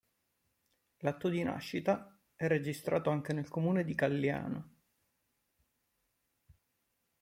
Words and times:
L'atto 1.01 1.29
di 1.29 1.43
nascita 1.43 2.19
è 2.35 2.47
registrato 2.47 3.11
anche 3.11 3.33
nel 3.33 3.49
Comune 3.49 3.83
di 3.83 3.93
Calliano. 3.93 4.73